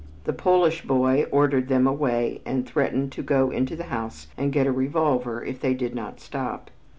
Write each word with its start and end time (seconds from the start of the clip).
The 0.23 0.33
Polish 0.33 0.81
boy 0.81 1.27
ordered 1.29 1.67
them 1.67 1.85
away 1.85 2.41
and 2.43 2.65
threatened 2.65 3.11
to 3.11 3.21
go 3.21 3.51
into 3.51 3.75
the 3.75 3.83
house 3.83 4.29
and 4.35 4.51
get 4.51 4.65
a 4.65 4.71
revolver 4.71 5.43
if 5.45 5.59
they 5.59 5.75
did 5.75 5.93
not 5.93 6.19
stop. 6.19 6.71